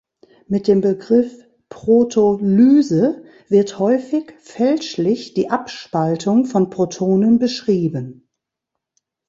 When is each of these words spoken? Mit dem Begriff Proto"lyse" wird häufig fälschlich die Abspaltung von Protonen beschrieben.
Mit 0.47 0.67
dem 0.67 0.81
Begriff 0.81 1.43
Proto"lyse" 1.69 3.23
wird 3.49 3.77
häufig 3.77 4.33
fälschlich 4.39 5.35
die 5.35 5.51
Abspaltung 5.51 6.45
von 6.45 6.71
Protonen 6.71 7.37
beschrieben. 7.37 8.27